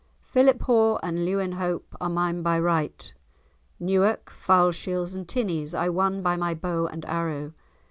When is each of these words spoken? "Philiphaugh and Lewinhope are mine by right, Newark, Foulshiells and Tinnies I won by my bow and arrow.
"Philiphaugh 0.23 0.97
and 1.03 1.27
Lewinhope 1.27 1.95
are 2.01 2.09
mine 2.09 2.41
by 2.41 2.57
right, 2.57 3.13
Newark, 3.79 4.31
Foulshiells 4.31 5.13
and 5.15 5.27
Tinnies 5.27 5.75
I 5.75 5.89
won 5.89 6.23
by 6.23 6.35
my 6.37 6.55
bow 6.55 6.87
and 6.87 7.05
arrow. 7.05 7.53